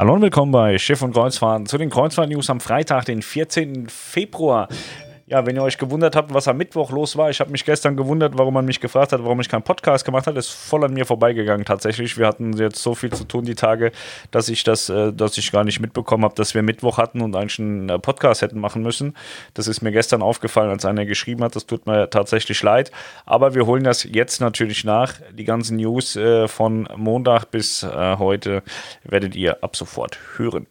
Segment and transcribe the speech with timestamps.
[0.00, 3.88] Hallo und willkommen bei Schiff und Kreuzfahrten zu den Kreuzfahrt-News am Freitag, den 14.
[3.88, 4.68] Februar.
[5.30, 7.98] Ja, wenn ihr euch gewundert habt, was am Mittwoch los war, ich habe mich gestern
[7.98, 10.94] gewundert, warum man mich gefragt hat, warum ich keinen Podcast gemacht habe, ist voll an
[10.94, 12.16] mir vorbeigegangen tatsächlich.
[12.16, 13.92] Wir hatten jetzt so viel zu tun die Tage,
[14.30, 17.36] dass ich das, äh, dass ich gar nicht mitbekommen habe, dass wir Mittwoch hatten und
[17.36, 19.14] eigentlich einen äh, Podcast hätten machen müssen.
[19.52, 21.54] Das ist mir gestern aufgefallen, als einer geschrieben hat.
[21.54, 22.90] Das tut mir tatsächlich leid.
[23.26, 25.12] Aber wir holen das jetzt natürlich nach.
[25.36, 28.62] Die ganzen News äh, von Montag bis heute
[29.04, 30.66] werdet ihr ab sofort hören.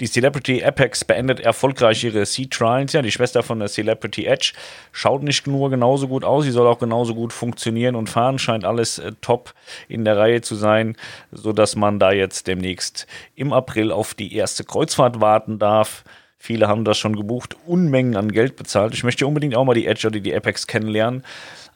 [0.00, 2.92] Die Celebrity Apex beendet erfolgreich ihre Sea Trials.
[2.92, 4.52] Ja, die Schwester von der Celebrity Edge
[4.92, 8.38] schaut nicht nur genauso gut aus, sie soll auch genauso gut funktionieren und fahren.
[8.38, 9.54] Scheint alles äh, top
[9.88, 10.96] in der Reihe zu sein,
[11.32, 16.04] sodass man da jetzt demnächst im April auf die erste Kreuzfahrt warten darf.
[16.40, 18.94] Viele haben das schon gebucht, Unmengen an Geld bezahlt.
[18.94, 21.24] Ich möchte unbedingt auch mal die Edge oder die Apex kennenlernen.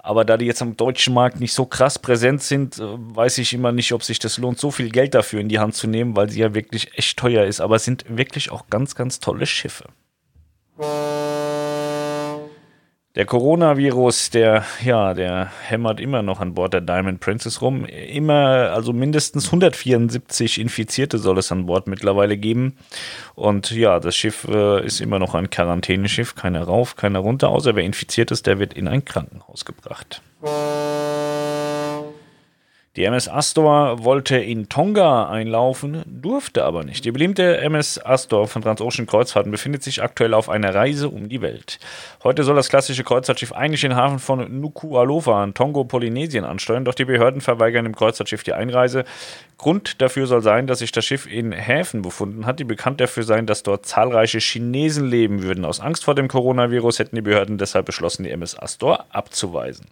[0.04, 3.54] Aber da die jetzt am deutschen Markt nicht so krass präsent sind, äh, weiß ich
[3.54, 6.16] immer nicht, ob sich das lohnt, so viel Geld dafür in die Hand zu nehmen,
[6.16, 7.60] weil sie ja wirklich echt teuer ist.
[7.60, 9.84] Aber es sind wirklich auch ganz, ganz tolle Schiffe.
[13.14, 17.84] Der Coronavirus, der, ja, der hämmert immer noch an Bord der Diamond Princess rum.
[17.84, 22.78] Immer, also mindestens 174 Infizierte soll es an Bord mittlerweile geben.
[23.34, 26.34] Und ja, das Schiff äh, ist immer noch ein Quarantäneschiff.
[26.36, 27.50] Keiner rauf, keiner runter.
[27.50, 30.22] Außer wer infiziert ist, der wird in ein Krankenhaus gebracht.
[32.94, 37.06] Die MS Astor wollte in Tonga einlaufen, durfte aber nicht.
[37.06, 41.40] Die beliebte MS Astor von Transocean Kreuzfahrten befindet sich aktuell auf einer Reise um die
[41.40, 41.78] Welt.
[42.22, 46.92] Heute soll das klassische Kreuzfahrtschiff eigentlich den Hafen von Nuku'alofa in Tongo, Polynesien ansteuern, doch
[46.92, 49.06] die Behörden verweigern dem Kreuzfahrtschiff die Einreise.
[49.56, 53.22] Grund dafür soll sein, dass sich das Schiff in Häfen befunden hat, die bekannt dafür
[53.22, 55.64] sein, dass dort zahlreiche Chinesen leben würden.
[55.64, 59.86] Aus Angst vor dem Coronavirus hätten die Behörden deshalb beschlossen, die MS Astor abzuweisen.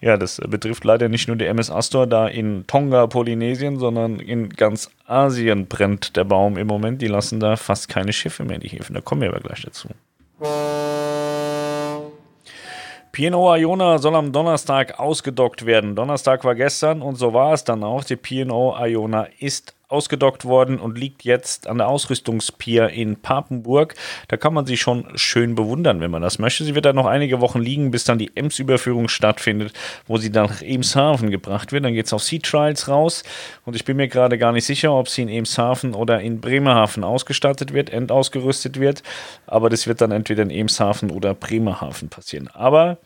[0.00, 4.50] Ja, das betrifft leider nicht nur die MS Astor da in Tonga, Polynesien, sondern in
[4.50, 7.02] ganz Asien brennt der Baum im Moment.
[7.02, 8.94] Die lassen da fast keine Schiffe mehr in die Häfen.
[8.94, 9.88] Da kommen wir aber gleich dazu.
[13.12, 15.96] P&O Iona soll am Donnerstag ausgedockt werden.
[15.96, 18.04] Donnerstag war gestern und so war es dann auch.
[18.04, 23.94] Die P&O Iona ist ausgedockt worden und liegt jetzt an der Ausrüstungspier in Papenburg.
[24.28, 26.64] Da kann man sie schon schön bewundern, wenn man das möchte.
[26.64, 29.72] Sie wird dann noch einige Wochen liegen, bis dann die Ems-Überführung stattfindet,
[30.06, 31.84] wo sie dann nach Emshaven gebracht wird.
[31.84, 33.22] Dann geht es auf Sea Trials raus
[33.64, 37.04] und ich bin mir gerade gar nicht sicher, ob sie in Emshaven oder in Bremerhaven
[37.04, 39.02] ausgestattet wird, endausgerüstet wird.
[39.46, 42.48] Aber das wird dann entweder in Emshaven oder Bremerhaven passieren.
[42.52, 42.98] Aber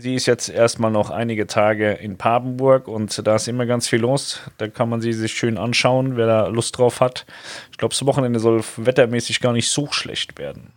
[0.00, 4.00] sie ist jetzt erstmal noch einige Tage in Papenburg und da ist immer ganz viel
[4.00, 4.40] los.
[4.58, 7.26] Da kann man sie sich schön anschauen, wer da Lust drauf hat.
[7.70, 10.72] Ich glaube, das Wochenende soll wettermäßig gar nicht so schlecht werden.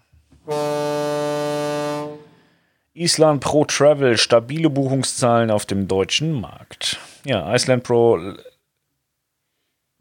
[2.94, 7.00] Island Pro Travel, stabile Buchungszahlen auf dem deutschen Markt.
[7.26, 8.20] Ja, Iceland Pro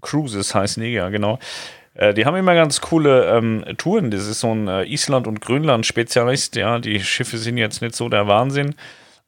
[0.03, 1.39] Cruises heißen die, ja, genau.
[1.95, 4.11] Äh, die haben immer ganz coole ähm, Touren.
[4.11, 6.57] Das ist so ein äh, Island- und Grönland-Spezialist.
[6.57, 8.75] Ja, die Schiffe sind jetzt nicht so der Wahnsinn.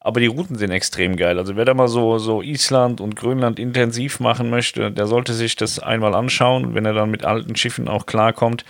[0.05, 1.39] Aber die Routen sind extrem geil.
[1.39, 5.55] Also wer da mal so, so Island und Grönland intensiv machen möchte, der sollte sich
[5.55, 6.75] das einmal anschauen.
[6.75, 8.65] Wenn er dann mit alten Schiffen auch klarkommt,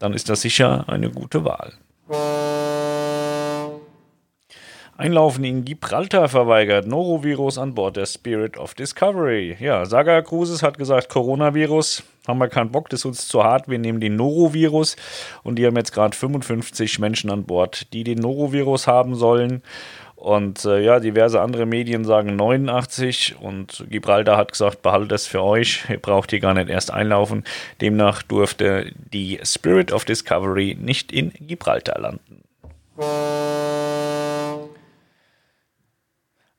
[0.00, 1.74] dann ist das sicher eine gute Wahl.
[4.96, 6.88] Einlaufen in Gibraltar verweigert.
[6.88, 9.56] Norovirus an Bord der Spirit of Discovery.
[9.60, 13.68] Ja, Saga Cruises hat gesagt, Coronavirus, haben wir keinen Bock, das ist uns zu hart,
[13.68, 14.96] wir nehmen den Norovirus.
[15.44, 19.62] Und die haben jetzt gerade 55 Menschen an Bord, die den Norovirus haben sollen.
[20.22, 25.42] Und äh, ja, diverse andere Medien sagen 89 und Gibraltar hat gesagt, behaltet es für
[25.42, 27.42] euch, ihr braucht hier gar nicht erst einlaufen.
[27.80, 32.44] Demnach durfte die Spirit of Discovery nicht in Gibraltar landen.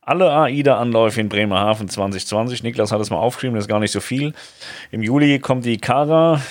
[0.02, 2.64] Alle AIDA-Anläufe in Bremerhaven 2020.
[2.64, 4.34] Niklas hat es mal aufgeschrieben, das ist gar nicht so viel.
[4.92, 6.42] Im Juli kommt die Kara,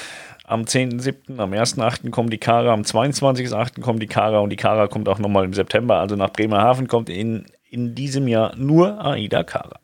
[0.45, 2.11] am 10.7., am 1.8.
[2.11, 3.81] kommt die Kara, am 22.8.
[3.81, 5.99] kommt die Kara und die Kara kommt auch nochmal im September.
[5.99, 9.79] Also nach Bremerhaven kommt in, in diesem Jahr nur AIDA Kara.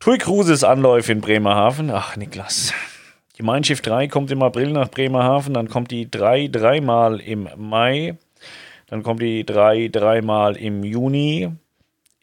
[0.00, 1.90] TUI Cruises Anläufe in Bremerhaven.
[1.90, 2.72] Ach, Niklas.
[3.38, 7.48] Die Mein Schiff 3 kommt im April nach Bremerhaven, dann kommt die 3 dreimal im
[7.56, 8.18] Mai,
[8.88, 11.50] dann kommt die 3 dreimal im Juni,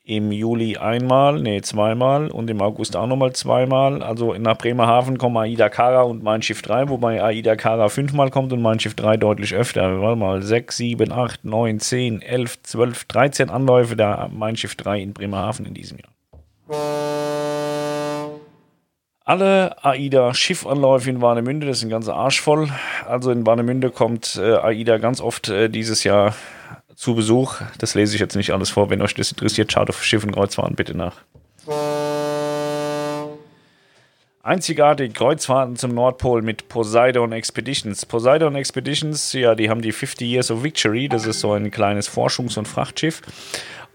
[0.09, 4.01] im Juli einmal, nee, zweimal und im August auch nochmal zweimal.
[4.01, 8.51] Also nach Bremerhaven kommen Aida Kara und Mein Schiff 3, wobei Aida Kara fünfmal kommt
[8.51, 10.01] und Mein Schiff 3 deutlich öfter.
[10.01, 14.99] Warte mal, 6, 7, 8, 9, 10, 11, 12, 13 Anläufe der Mein Schiff 3
[14.99, 16.09] in Bremerhaven in diesem Jahr.
[19.25, 22.69] Alle AIDA-Schiffanläufe in Warnemünde, das ist ein ganzer Arsch voll.
[23.07, 26.33] Also in Warnemünde kommt äh, AIDA ganz oft äh, dieses Jahr
[26.99, 27.61] zu Besuch.
[27.77, 28.89] Das lese ich jetzt nicht alles vor.
[28.89, 31.15] Wenn euch das interessiert, schaut auf Schiff und Kreuzfahrten bitte nach.
[34.43, 38.05] Einzigartig Kreuzfahrten zum Nordpol mit Poseidon Expeditions.
[38.05, 41.07] Poseidon Expeditions, ja, die haben die 50 Years of Victory.
[41.07, 43.21] Das ist so ein kleines Forschungs- und Frachtschiff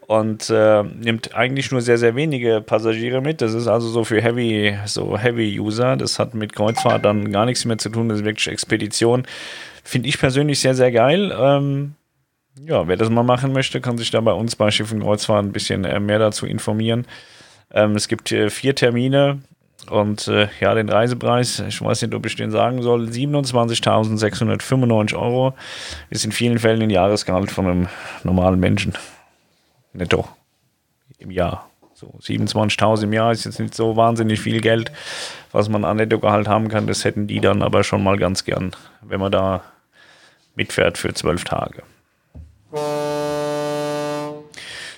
[0.06, 3.42] und äh, nimmt eigentlich nur sehr, sehr wenige Passagiere mit.
[3.42, 5.98] Das ist also so für Heavy, so Heavy-User.
[5.98, 8.08] Das hat mit Kreuzfahrt dann gar nichts mehr zu tun.
[8.08, 9.26] Das ist wirklich Expedition.
[9.82, 11.36] Finde ich persönlich sehr, sehr geil.
[11.38, 11.96] Ähm,
[12.60, 15.52] ja, wer das mal machen möchte, kann sich da bei uns bei Schiffen Kreuzfahrt ein
[15.52, 17.06] bisschen äh, mehr dazu informieren.
[17.72, 19.40] Ähm, es gibt äh, vier Termine
[19.90, 25.54] und äh, ja, den Reisepreis, ich weiß nicht, ob ich den sagen soll, 27.695 Euro
[26.10, 27.88] ist in vielen Fällen ein Jahresgehalt von einem
[28.22, 28.94] normalen Menschen.
[29.92, 30.28] Netto
[31.18, 31.68] im Jahr.
[31.94, 34.90] So 27.000 im Jahr ist jetzt nicht so wahnsinnig viel Geld,
[35.52, 36.86] was man an Nettogehalt haben kann.
[36.86, 39.62] Das hätten die dann aber schon mal ganz gern, wenn man da
[40.56, 41.82] mitfährt für zwölf Tage.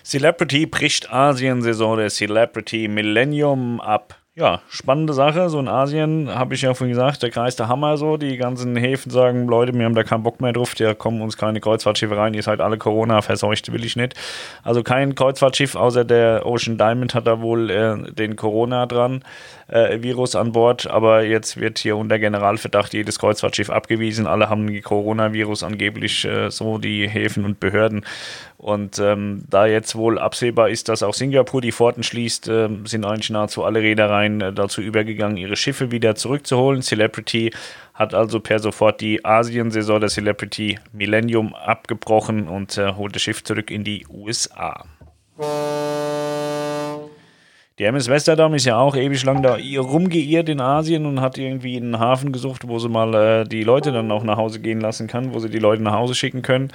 [0.06, 5.49] Celebrity bricht Asien-Saison der Celebrity Millennium ab ja, spannende Sache.
[5.49, 8.19] So in Asien habe ich ja vorhin gesagt, der Kreis der Hammer so.
[8.19, 11.38] Die ganzen Häfen sagen, Leute, wir haben da keinen Bock mehr drauf, da kommen uns
[11.38, 14.14] keine Kreuzfahrtschiffe rein, ihr seid alle Corona verseucht, will ich nicht.
[14.62, 19.25] Also kein Kreuzfahrtschiff außer der Ocean Diamond hat da wohl äh, den Corona dran,
[19.69, 24.26] äh, Virus an Bord, aber jetzt wird hier unter Generalverdacht jedes Kreuzfahrtschiff abgewiesen.
[24.26, 28.05] Alle haben Coronavirus angeblich äh, so, die Häfen und Behörden.
[28.67, 33.05] Und ähm, da jetzt wohl absehbar ist, dass auch Singapur die Pforten schließt, äh, sind
[33.05, 36.83] eigentlich nahezu alle Reedereien äh, dazu übergegangen, ihre Schiffe wieder zurückzuholen.
[36.83, 37.53] Celebrity
[37.95, 43.45] hat also per sofort die Asiensaison der Celebrity Millennium abgebrochen und äh, holt das Schiff
[43.45, 44.85] zurück in die USA.
[47.78, 51.76] Die MS Westerdam ist ja auch ewig lang da rumgeirrt in Asien und hat irgendwie
[51.76, 55.08] einen Hafen gesucht, wo sie mal äh, die Leute dann auch nach Hause gehen lassen
[55.08, 56.73] kann, wo sie die Leute nach Hause schicken können.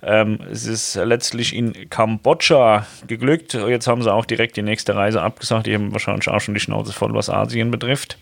[0.00, 3.54] Ähm, es ist letztlich in Kambodscha geglückt.
[3.54, 5.66] Jetzt haben sie auch direkt die nächste Reise abgesagt.
[5.66, 8.16] Die haben wahrscheinlich auch schon die Schnauze voll, was Asien betrifft.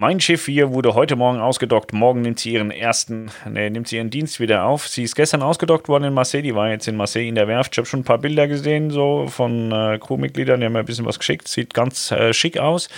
[0.00, 1.92] Mein Schiff hier wurde heute Morgen ausgedockt.
[1.92, 4.88] Morgen nimmt sie ihren ersten, nee, nimmt sie ihren Dienst wieder auf.
[4.88, 6.40] Sie ist gestern ausgedockt worden in Marseille.
[6.40, 7.74] Die war jetzt in Marseille in der Werft.
[7.74, 10.58] Ich habe schon ein paar Bilder gesehen, so von äh, Crewmitgliedern.
[10.58, 11.48] Die haben mir ein bisschen was geschickt.
[11.48, 12.88] Sieht ganz äh, schick aus.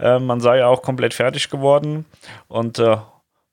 [0.00, 2.06] Äh, man sei auch komplett fertig geworden.
[2.48, 2.96] Und äh,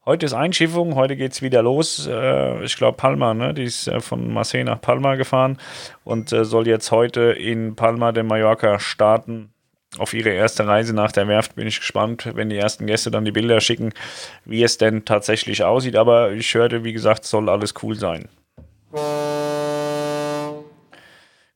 [0.07, 2.07] Heute ist Einschiffung, heute geht es wieder los.
[2.07, 3.55] Äh, ich glaube, Palma, ne?
[3.55, 5.57] die ist äh, von Marseille nach Palma gefahren
[6.03, 9.54] und soll jetzt heute in Palma de Mallorca starten
[9.99, 13.25] auf ihre erste Reise nach der Werft bin ich gespannt, wenn die ersten Gäste dann
[13.25, 13.93] die Bilder schicken,
[14.45, 15.95] wie es denn tatsächlich aussieht.
[15.95, 18.27] Aber ich hörte, wie gesagt, soll alles cool sein.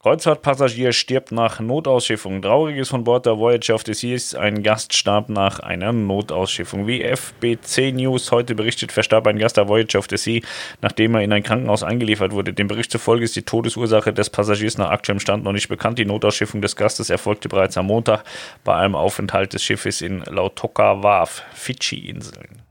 [0.01, 2.41] Kreuzfahrtpassagier stirbt nach Notausschiffung.
[2.41, 4.33] Trauriges von Bord der Voyager of the Seas.
[4.33, 6.87] Ein Gast starb nach einer Notausschiffung.
[6.87, 10.39] Wie FBC News heute berichtet, verstarb ein Gast der Voyager of the Sea,
[10.81, 12.53] nachdem er in ein Krankenhaus eingeliefert wurde.
[12.53, 15.99] Dem Bericht zufolge ist die Todesursache des Passagiers nach aktuellem Stand noch nicht bekannt.
[15.99, 18.23] Die Notausschiffung des Gastes erfolgte bereits am Montag
[18.63, 22.61] bei einem Aufenthalt des Schiffes in Lautoka Wharf, Fidschi-Inseln.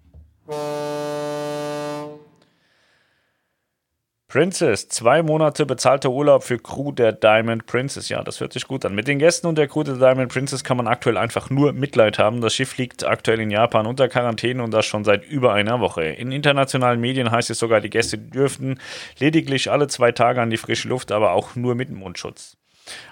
[4.30, 8.10] Princess, zwei Monate bezahlter Urlaub für Crew der Diamond Princess.
[8.10, 8.94] Ja, das hört sich gut an.
[8.94, 12.18] Mit den Gästen und der Crew der Diamond Princess kann man aktuell einfach nur Mitleid
[12.18, 12.42] haben.
[12.42, 16.04] Das Schiff liegt aktuell in Japan unter Quarantäne und das schon seit über einer Woche.
[16.04, 18.78] In internationalen Medien heißt es sogar, die Gäste dürften
[19.18, 22.58] lediglich alle zwei Tage an die frische Luft, aber auch nur mit Mundschutz.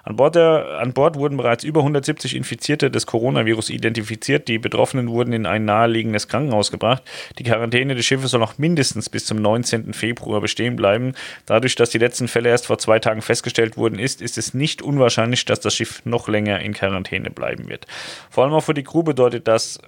[0.02, 4.48] An Bord, der, an Bord wurden bereits über 170 Infizierte des Coronavirus identifiziert.
[4.48, 7.02] Die Betroffenen wurden in ein naheliegendes Krankenhaus gebracht.
[7.38, 9.92] Die Quarantäne des Schiffes soll noch mindestens bis zum 19.
[9.92, 11.12] Februar bestehen bleiben.
[11.46, 14.82] Dadurch, dass die letzten Fälle erst vor zwei Tagen festgestellt wurden, ist, ist es nicht
[14.82, 17.86] unwahrscheinlich, dass das Schiff noch länger in Quarantäne bleiben wird.
[18.30, 19.80] Vor allem auch für die Crew bedeutet das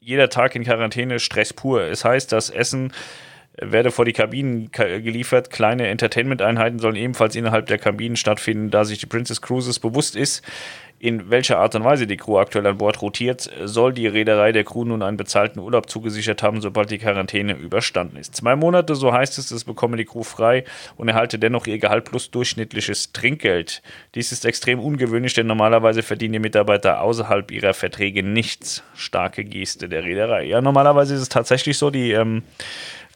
[0.00, 1.82] jeder Tag in Quarantäne Stress pur.
[1.82, 2.92] Es heißt, dass Essen
[3.60, 5.50] werde vor die Kabinen geliefert.
[5.50, 10.42] Kleine Entertainment-Einheiten sollen ebenfalls innerhalb der Kabinen stattfinden, da sich die Princess Cruises bewusst ist,
[11.04, 14.64] in welcher Art und Weise die Crew aktuell an Bord rotiert, soll die Reederei der
[14.64, 18.34] Crew nun einen bezahlten Urlaub zugesichert haben, sobald die Quarantäne überstanden ist.
[18.34, 20.64] Zwei Monate, so heißt es, das bekomme die Crew frei
[20.96, 23.82] und erhalte dennoch ihr Gehalt plus durchschnittliches Trinkgeld.
[24.14, 28.82] Dies ist extrem ungewöhnlich, denn normalerweise verdienen die Mitarbeiter außerhalb ihrer Verträge nichts.
[28.94, 30.44] Starke Geste der Reederei.
[30.44, 32.44] Ja, normalerweise ist es tatsächlich so, die ähm,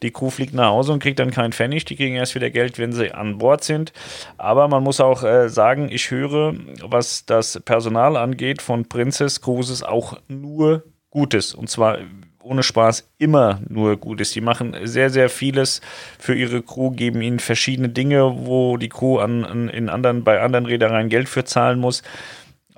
[0.03, 1.85] die Crew fliegt nach Hause und kriegt dann keinen Pfennig.
[1.85, 3.93] Die kriegen erst wieder Geld, wenn sie an Bord sind.
[4.37, 9.83] Aber man muss auch äh, sagen, ich höre, was das Personal angeht von Princess Cruises
[9.83, 11.53] auch nur Gutes.
[11.53, 11.99] Und zwar
[12.41, 14.31] ohne Spaß immer nur Gutes.
[14.31, 15.81] Die machen sehr, sehr vieles
[16.17, 20.41] für ihre Crew, geben ihnen verschiedene Dinge, wo die Crew an, an in anderen, bei
[20.41, 22.01] anderen Reedereien Geld für zahlen muss.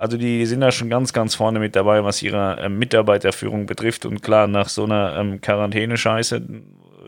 [0.02, 4.06] Also die sind da schon ganz, ganz vorne mit dabei, was ihre äh, Mitarbeiterführung betrifft.
[4.06, 6.42] Und klar, nach so einer ähm, Quarantäne-Scheiße,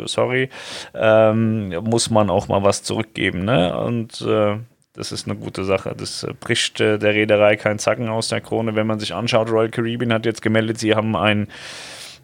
[0.05, 0.49] sorry,
[0.93, 3.45] ähm, muss man auch mal was zurückgeben.
[3.45, 3.77] Ne?
[3.77, 4.57] Und äh,
[4.95, 5.95] Das ist eine gute Sache.
[5.97, 8.75] Das äh, bricht äh, der Reederei keinen Zacken aus der Krone.
[8.75, 11.47] Wenn man sich anschaut, Royal Caribbean hat jetzt gemeldet, sie haben einen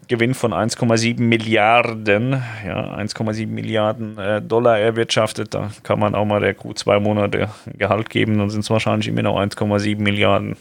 [0.07, 5.53] Gewinn von 1,7 Milliarden, ja, 1,7 Milliarden äh, Dollar erwirtschaftet.
[5.53, 9.07] Da kann man auch mal der Crew zwei Monate Gehalt geben, dann sind es wahrscheinlich
[9.07, 10.55] immer noch 1,7 Milliarden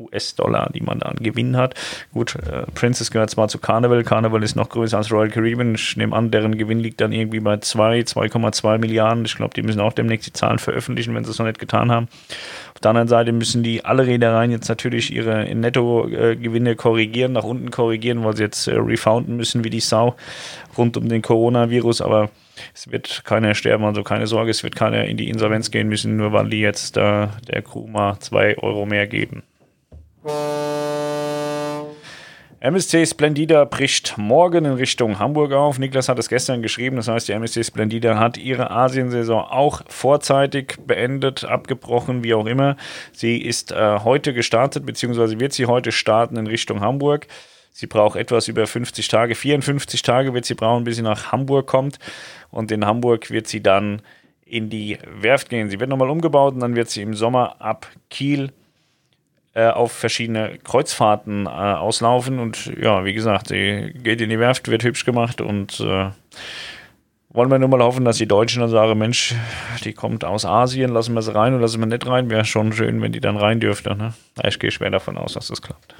[0.00, 1.74] US-Dollar, die man da an Gewinn hat.
[2.12, 5.74] Gut, äh, Princess gehört zwar zu Carnival, Carnival ist noch größer als Royal Caribbean.
[5.74, 9.24] Ich nehme an, deren Gewinn liegt dann irgendwie bei 2, 2,2 Milliarden.
[9.24, 11.90] Ich glaube, die müssen auch demnächst die Zahlen veröffentlichen, wenn sie es noch nicht getan
[11.90, 12.08] haben.
[12.74, 17.70] Auf der anderen Seite müssen die alle Reedereien jetzt natürlich ihre Netto-Gewinne korrigieren, nach unten
[17.70, 20.16] korrigieren, weil sie jetzt äh, refounden müssen wie die Sau
[20.78, 22.30] rund um den Coronavirus, aber
[22.74, 26.16] es wird keiner sterben, also keine Sorge, es wird keiner in die Insolvenz gehen müssen,
[26.16, 29.42] nur weil die jetzt äh, der Crew mal 2 Euro mehr geben.
[32.60, 35.78] MSC Splendida bricht morgen in Richtung Hamburg auf.
[35.78, 40.76] Niklas hat es gestern geschrieben, das heißt, die MSC Splendida hat ihre Asiensaison auch vorzeitig
[40.86, 42.76] beendet, abgebrochen, wie auch immer.
[43.12, 47.26] Sie ist äh, heute gestartet, beziehungsweise wird sie heute starten in Richtung Hamburg.
[47.72, 51.66] Sie braucht etwas über 50 Tage, 54 Tage wird sie brauchen, bis sie nach Hamburg
[51.66, 51.98] kommt.
[52.50, 54.02] Und in Hamburg wird sie dann
[54.44, 55.70] in die Werft gehen.
[55.70, 58.52] Sie wird nochmal umgebaut und dann wird sie im Sommer ab Kiel
[59.54, 62.38] äh, auf verschiedene Kreuzfahrten äh, auslaufen.
[62.38, 66.10] Und ja, wie gesagt, sie geht in die Werft, wird hübsch gemacht und äh,
[67.32, 69.34] wollen wir nur mal hoffen, dass die Deutschen dann sagen, Mensch,
[69.84, 72.28] die kommt aus Asien, lassen wir sie rein oder lassen wir nicht rein.
[72.28, 73.94] Wäre schon schön, wenn die dann rein dürfte.
[73.94, 74.14] Ne?
[74.44, 75.94] Ich gehe schwer davon aus, dass das klappt.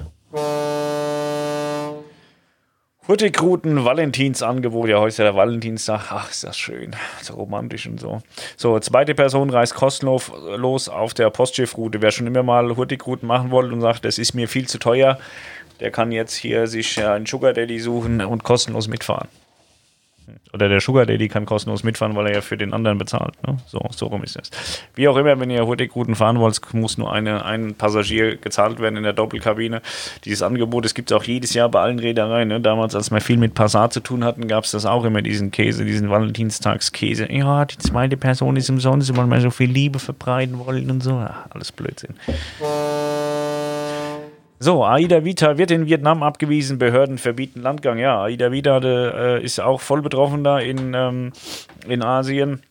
[3.07, 4.87] Hurtigruten Valentinsangebot.
[4.87, 6.11] Ja, heute ist ja der Valentinstag.
[6.11, 6.95] Ach, ist das schön.
[7.23, 8.21] So romantisch und so.
[8.57, 12.03] So, zweite Person reist kostenlos auf der Postschiffroute.
[12.03, 15.17] Wer schon immer mal Hurtigruten machen wollte und sagt, das ist mir viel zu teuer,
[15.79, 19.29] der kann jetzt hier sich einen Sugar Daddy suchen und kostenlos mitfahren.
[20.53, 23.35] Oder der Sugar Daddy kann kostenlos mitfahren, weil er ja für den anderen bezahlt.
[23.47, 23.57] Ne?
[23.67, 24.51] So, so rum ist es.
[24.95, 28.97] Wie auch immer, wenn ihr Hurtigruten fahren wollt, muss nur eine, ein Passagier gezahlt werden
[28.97, 29.81] in der Doppelkabine.
[30.25, 32.49] Dieses Angebot, es gibt es auch jedes Jahr bei allen Reedereien.
[32.49, 32.59] Ne?
[32.59, 35.51] Damals, als wir viel mit Passat zu tun hatten, gab es das auch immer, diesen
[35.51, 37.31] Käse, diesen Valentinstagskäse.
[37.31, 41.13] Ja, die zweite Person ist umsonst, weil wir so viel Liebe verbreiten wollen und so.
[41.13, 42.15] Ach, alles Blödsinn.
[44.63, 47.97] So, Aida Vita wird in Vietnam abgewiesen, Behörden verbieten Landgang.
[47.97, 51.33] Ja, Aida Vita äh, ist auch voll betroffen da in, ähm,
[51.87, 52.61] in Asien.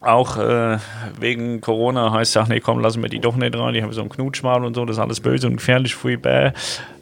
[0.00, 0.78] Auch äh,
[1.18, 3.92] wegen Corona heißt es, ach nee, komm, lassen wir die doch nicht rein, die haben
[3.92, 6.52] so einen Knutschmal und so, das ist alles böse und gefährlich, fui, bäh.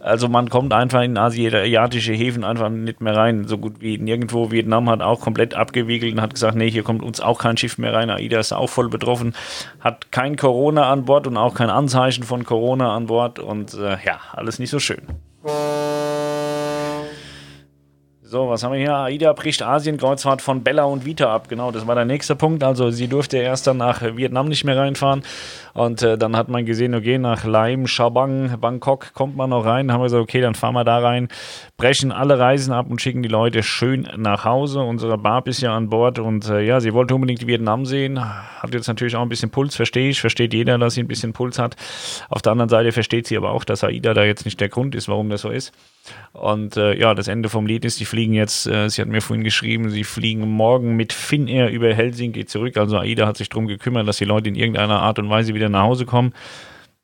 [0.01, 4.51] Also man kommt einfach in asiatische Häfen einfach nicht mehr rein, so gut wie nirgendwo.
[4.51, 7.77] Vietnam hat auch komplett abgewiegelt und hat gesagt, nee, hier kommt uns auch kein Schiff
[7.77, 8.09] mehr rein.
[8.09, 9.35] AIDA ist auch voll betroffen,
[9.81, 13.99] hat kein Corona an Bord und auch kein Anzeichen von Corona an Bord und äh,
[14.07, 15.03] ja, alles nicht so schön.
[18.29, 18.97] So, was haben wir hier?
[18.97, 21.49] AIDA bricht Asien-Kreuzfahrt von Bella und Vita ab.
[21.49, 22.65] Genau, das war der nächste Punkt.
[22.65, 25.23] Also sie durfte erst dann nach Vietnam nicht mehr reinfahren.
[25.75, 29.87] Und äh, dann hat man gesehen, okay, nach Laim, Shabang, Bangkok kommt man noch rein.
[29.87, 31.29] Dann haben wir gesagt, okay, dann fahren wir da rein,
[31.77, 34.81] brechen alle Reisen ab und schicken die Leute schön nach Hause.
[34.81, 38.19] Unsere Barb ist ja an Bord und äh, ja, sie wollte unbedingt Vietnam sehen.
[38.21, 40.21] Hat jetzt natürlich auch ein bisschen Puls, verstehe ich.
[40.21, 41.77] Versteht jeder, dass sie ein bisschen Puls hat.
[42.29, 44.97] Auf der anderen Seite versteht sie aber auch, dass AIDA da jetzt nicht der Grund
[44.97, 45.73] ist, warum das so ist.
[46.33, 49.23] Und äh, ja, das Ende vom Lied ist, die fliegen jetzt, äh, sie hat mir
[49.23, 52.77] vorhin geschrieben, sie fliegen morgen mit Finnair über Helsinki zurück.
[52.77, 55.69] Also AIDA hat sich darum gekümmert, dass die Leute in irgendeiner Art und Weise wieder
[55.69, 56.33] nach Hause kommen.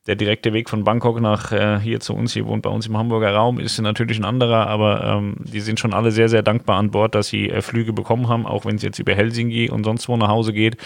[0.09, 2.97] Der direkte Weg von Bangkok nach äh, hier zu uns, hier wohnt bei uns im
[2.97, 6.79] Hamburger Raum, ist natürlich ein anderer, aber ähm, die sind schon alle sehr, sehr dankbar
[6.79, 9.85] an Bord, dass sie äh, Flüge bekommen haben, auch wenn es jetzt über Helsinki und
[9.85, 10.77] sonst wo nach Hause geht.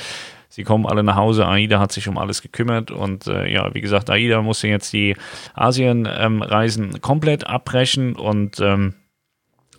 [0.57, 1.47] Sie kommen alle nach Hause.
[1.47, 2.91] AIDA hat sich um alles gekümmert.
[2.91, 5.15] Und äh, ja, wie gesagt, AIDA musste jetzt die
[5.53, 8.95] Asienreisen ähm, komplett abbrechen und ähm,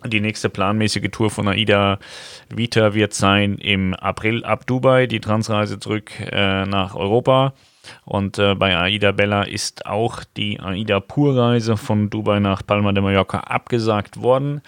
[0.06, 1.98] die nächste planmäßige Tour von AIDA
[2.48, 7.54] Vita wird sein im April ab Dubai, die Transreise zurück äh, nach Europa.
[8.04, 13.02] Und äh, bei AIDA Bella ist auch die AIDA Pur-Reise von Dubai nach Palma de
[13.02, 14.62] Mallorca abgesagt worden.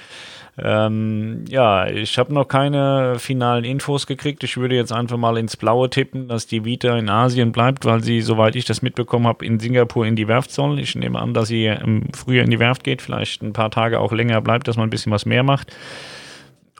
[0.62, 4.44] Ähm, ja, ich habe noch keine finalen Infos gekriegt.
[4.44, 8.02] Ich würde jetzt einfach mal ins Blaue tippen, dass die Vita in Asien bleibt, weil
[8.02, 10.78] sie, soweit ich das mitbekommen habe, in Singapur in die Werft soll.
[10.78, 14.00] Ich nehme an, dass sie im Frühjahr in die Werft geht, vielleicht ein paar Tage
[14.00, 15.72] auch länger bleibt, dass man ein bisschen was mehr macht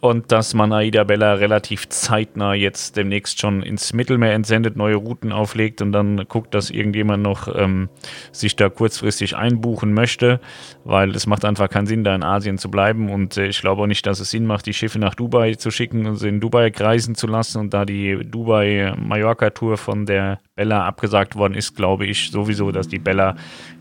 [0.01, 5.31] und dass man Aida Bella relativ zeitnah jetzt demnächst schon ins Mittelmeer entsendet, neue Routen
[5.31, 7.91] auflegt und dann guckt, dass irgendjemand noch ähm,
[8.33, 10.41] sich da kurzfristig einbuchen möchte,
[10.85, 13.83] weil es macht einfach keinen Sinn, da in Asien zu bleiben und äh, ich glaube
[13.83, 16.41] auch nicht, dass es Sinn macht, die Schiffe nach Dubai zu schicken und sie in
[16.41, 22.07] Dubai kreisen zu lassen und da die Dubai-Mallorca-Tour von der Bella abgesagt worden ist, glaube
[22.07, 23.37] ich sowieso, dass die Bella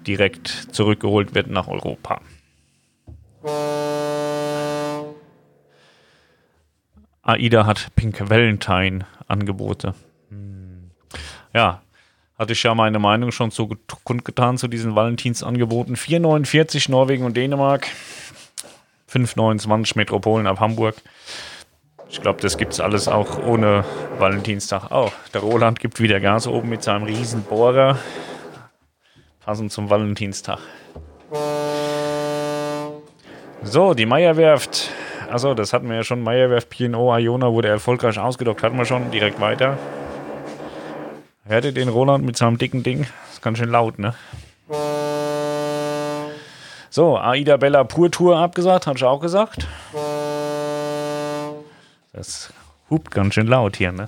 [0.06, 2.22] direkt zurückgeholt wird nach Europa.
[7.30, 9.94] AIDA hat Pink Valentine Angebote.
[10.30, 10.90] Hm.
[11.54, 11.84] ja,
[12.40, 13.70] hatte ich ja meine Meinung schon so
[14.04, 15.96] kundgetan zu diesen Valentinsangeboten.
[15.96, 17.86] 4,49 Norwegen und Dänemark,
[19.14, 20.96] 5,29 Metropolen ab Hamburg.
[22.10, 23.86] Ich glaube, das gibt es alles auch ohne
[24.18, 25.14] Valentinstag auch.
[25.32, 28.00] Der Roland gibt wieder Gas oben mit seinem riesen Bohrer.
[29.46, 30.58] Passend zum Valentinstag.
[33.62, 34.90] So, die Meierwerft.
[35.32, 36.22] Achso, das hatten wir ja schon.
[36.22, 38.64] Meierwerft P&O Iona wurde erfolgreich ausgedockt.
[38.64, 39.12] Hatten wir schon.
[39.12, 39.78] Direkt weiter.
[41.46, 43.08] Hört ihr den Roland mit seinem dicken Ding?
[43.32, 44.14] Ist ganz schön laut, ne?
[46.92, 49.68] So, Aida Bella Pur Tour abgesagt, hatte ich auch gesagt.
[52.14, 52.52] Das
[52.90, 54.08] hupt ganz schön laut hier, ne?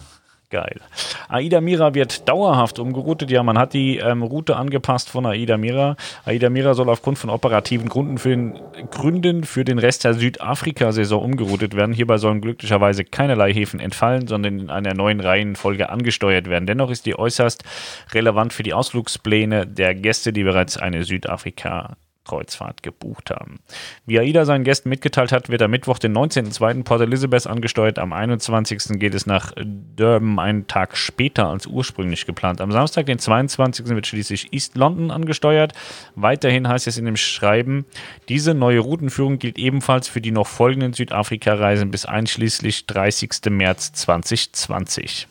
[0.51, 0.81] Geil.
[1.29, 3.31] Aida Mira wird dauerhaft umgeroutet.
[3.31, 5.96] Ja, man hat die ähm, Route angepasst von Aida Mira.
[6.25, 8.60] Aida Mira soll aufgrund von operativen Gründen für den,
[8.91, 11.93] Gründen für den Rest der Südafrika-Saison umgeroutet werden.
[11.93, 16.65] Hierbei sollen glücklicherweise keinerlei Häfen entfallen, sondern in einer neuen Reihenfolge angesteuert werden.
[16.65, 17.63] Dennoch ist die äußerst
[18.12, 21.96] relevant für die Ausflugspläne der Gäste, die bereits eine Südafrika
[22.31, 23.59] Kreuzfahrt gebucht haben.
[24.05, 26.83] Wie AIDA seinen Gästen mitgeteilt hat, wird am Mittwoch, den 19.02.
[26.83, 28.00] Port Elizabeth angesteuert.
[28.00, 28.97] Am 21.
[29.00, 32.61] geht es nach Durban einen Tag später als ursprünglich geplant.
[32.61, 33.88] Am Samstag, den 22.
[33.88, 35.73] wird schließlich East London angesteuert.
[36.15, 37.85] Weiterhin heißt es in dem Schreiben,
[38.29, 43.31] diese neue Routenführung gilt ebenfalls für die noch folgenden Südafrika-Reisen bis einschließlich 30.
[43.50, 45.27] März 2020.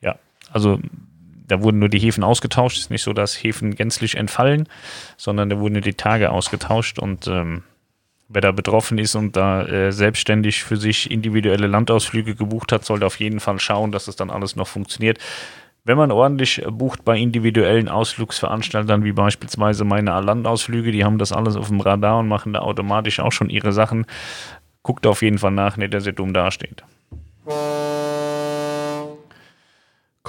[0.00, 0.16] Ja,
[0.50, 0.78] also
[1.46, 2.76] da wurden nur die Häfen ausgetauscht.
[2.76, 4.68] Es ist nicht so, dass Häfen gänzlich entfallen,
[5.16, 7.62] sondern da wurden nur die Tage ausgetauscht und ähm,
[8.28, 13.06] wer da betroffen ist und da äh, selbstständig für sich individuelle Landausflüge gebucht hat, sollte
[13.06, 15.18] auf jeden Fall schauen, dass das dann alles noch funktioniert.
[15.84, 21.56] Wenn man ordentlich bucht bei individuellen Ausflugsveranstaltern, wie beispielsweise meine Landausflüge, die haben das alles
[21.56, 24.06] auf dem Radar und machen da automatisch auch schon ihre Sachen.
[24.84, 26.84] Guckt auf jeden Fall nach, nicht, dass ihr dumm dasteht.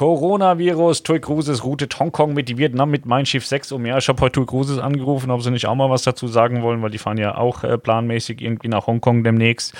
[0.03, 3.85] Coronavirus, Tui Cruises routet Hongkong mit Vietnam mit Mein Schiff 6 um.
[3.85, 6.61] Ja, ich habe heute Tui Cruises angerufen, ob sie nicht auch mal was dazu sagen
[6.61, 9.73] wollen, weil die fahren ja auch äh, planmäßig irgendwie nach Hongkong demnächst.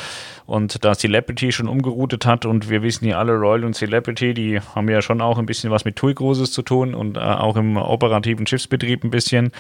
[0.45, 4.62] Und da Celebrity schon umgeroutet hat und wir wissen ja alle, Royal und Celebrity, die
[4.62, 7.58] haben ja schon auch ein bisschen was mit TUI Cruises zu tun und äh, auch
[7.58, 9.52] im operativen Schiffsbetrieb ein bisschen,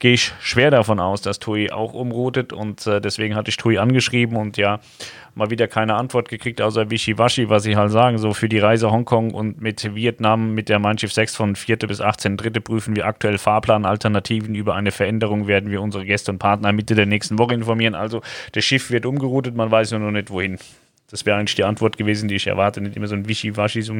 [0.00, 3.78] gehe ich schwer davon aus, dass TUI auch umroutet und äh, deswegen hatte ich TUI
[3.78, 4.80] angeschrieben und ja,
[5.38, 8.90] mal wieder keine Antwort gekriegt, außer Wischiwaschi, was sie halt sagen, so für die Reise
[8.90, 11.76] Hongkong und mit Vietnam mit der Mein Schiff 6 von 4.
[11.78, 12.36] bis 18.
[12.36, 14.54] Dritte prüfen wir aktuell Fahrplanalternativen.
[14.54, 17.94] Über eine Veränderung werden wir unsere Gäste und Partner Mitte der nächsten Woche informieren.
[17.94, 18.20] Also
[18.52, 20.58] das Schiff wird umgeroutet, man weiß nur noch nicht wohin.
[21.10, 22.82] Das wäre eigentlich die Antwort gewesen, die ich erwarte.
[22.82, 23.98] Nicht immer so ein Wischiwaschi, so Ich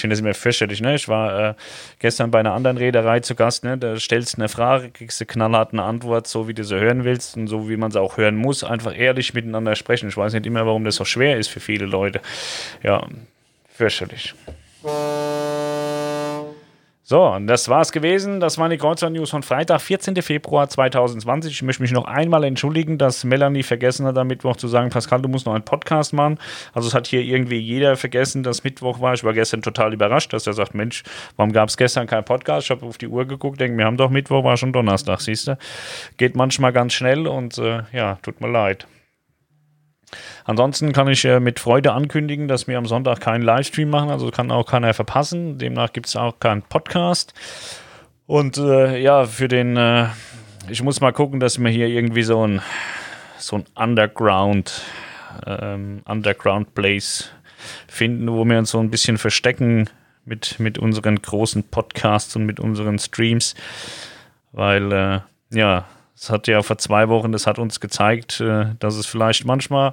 [0.00, 0.80] finde das immer fürchterlich.
[0.80, 0.94] Ne?
[0.94, 1.54] Ich war äh,
[1.98, 3.62] gestern bei einer anderen Reederei zu Gast.
[3.62, 3.76] Ne?
[3.76, 7.04] Da stellst du eine Frage, kriegst du knallhart eine Antwort, so wie du sie hören
[7.04, 8.64] willst und so wie man sie auch hören muss.
[8.64, 10.08] Einfach ehrlich miteinander sprechen.
[10.08, 12.22] Ich weiß nicht immer, warum das so schwer ist für viele Leute.
[12.82, 13.06] Ja,
[13.68, 14.34] fürchterlich.
[17.08, 18.40] So, und das war's gewesen.
[18.40, 20.20] Das waren die Kreuzfahrt-News von Freitag, 14.
[20.22, 21.52] Februar 2020.
[21.52, 25.22] Ich möchte mich noch einmal entschuldigen, dass Melanie vergessen hat, am Mittwoch zu sagen, Pascal,
[25.22, 26.40] du musst noch einen Podcast machen.
[26.72, 29.14] Also es hat hier irgendwie jeder vergessen, dass Mittwoch war.
[29.14, 31.04] Ich war gestern total überrascht, dass er sagt, Mensch,
[31.36, 32.66] warum gab es gestern keinen Podcast?
[32.66, 35.46] Ich habe auf die Uhr geguckt, denke, wir haben doch Mittwoch, war schon Donnerstag, siehst
[35.46, 35.56] du.
[36.16, 38.88] Geht manchmal ganz schnell und äh, ja, tut mir leid.
[40.44, 44.30] Ansonsten kann ich äh, mit Freude ankündigen, dass wir am Sonntag keinen Livestream machen, also
[44.30, 45.58] kann auch keiner verpassen.
[45.58, 47.34] Demnach gibt es auch keinen Podcast.
[48.26, 50.06] Und äh, ja, für den, äh,
[50.68, 52.60] ich muss mal gucken, dass wir hier irgendwie so ein,
[53.38, 54.82] so ein Underground,
[55.46, 57.30] ähm, Underground Place
[57.88, 59.88] finden, wo wir uns so ein bisschen verstecken
[60.24, 63.54] mit, mit unseren großen Podcasts und mit unseren Streams.
[64.52, 65.86] Weil, äh, ja,
[66.16, 69.92] es hat ja vor zwei Wochen, das hat uns gezeigt, äh, dass es vielleicht manchmal,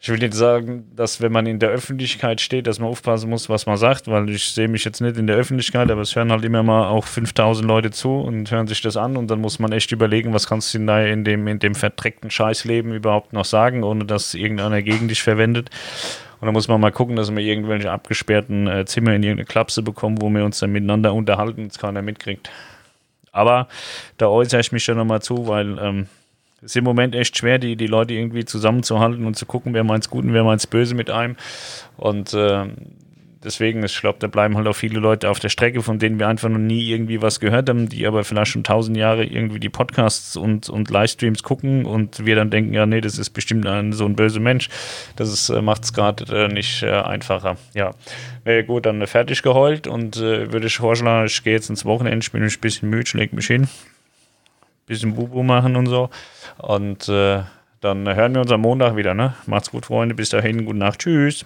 [0.00, 3.48] ich will nicht sagen, dass wenn man in der Öffentlichkeit steht, dass man aufpassen muss,
[3.48, 6.32] was man sagt, weil ich sehe mich jetzt nicht in der Öffentlichkeit, aber es hören
[6.32, 9.58] halt immer mal auch 5000 Leute zu und hören sich das an und dann muss
[9.58, 13.84] man echt überlegen, was kannst du in dem, in dem verdreckten Scheißleben überhaupt noch sagen,
[13.84, 15.70] ohne dass irgendeiner gegen dich verwendet.
[16.40, 19.82] Und dann muss man mal gucken, dass wir irgendwelche abgesperrten äh, Zimmer in irgendeine Klapse
[19.82, 22.50] bekommen, wo wir uns dann miteinander unterhalten und es keiner mitkriegt.
[23.36, 23.68] Aber
[24.16, 26.06] da äußere ich mich schon nochmal zu, weil ähm,
[26.58, 29.84] es ist im Moment echt schwer, die, die Leute irgendwie zusammenzuhalten und zu gucken, wer
[29.84, 31.36] meint's gut und wer meint's böse mit einem.
[31.96, 32.66] Und äh,
[33.46, 36.28] deswegen, ich glaube, da bleiben halt auch viele Leute auf der Strecke, von denen wir
[36.28, 39.68] einfach noch nie irgendwie was gehört haben, die aber vielleicht schon tausend Jahre irgendwie die
[39.68, 43.92] Podcasts und, und Livestreams gucken und wir dann denken, ja, nee, das ist bestimmt ein,
[43.92, 44.68] so ein böser Mensch.
[45.14, 47.56] Das äh, macht es gerade äh, nicht äh, einfacher.
[47.72, 47.92] Ja,
[48.44, 52.18] äh, gut, dann fertig geheult und äh, würde ich vorschlagen, ich gehe jetzt ins Wochenende,
[52.18, 53.68] ich bin ein bisschen müde, leg mich hin,
[54.86, 56.10] bisschen Bubu machen und so
[56.58, 57.42] und äh,
[57.80, 59.34] dann hören wir uns am Montag wieder, ne?
[59.46, 61.44] Macht's gut, Freunde, bis dahin, gute Nacht, tschüss.